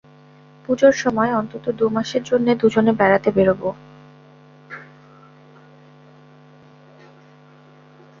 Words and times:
পুজোর 0.65 0.93
সময় 0.93 1.31
অন্তত 1.33 1.65
দু 1.79 1.85
মাসের 1.89 2.23
জন্যে 2.23 2.51
দুজনে 2.55 2.91
বেড়াতে 2.99 3.29
বেরোব। 3.31 3.61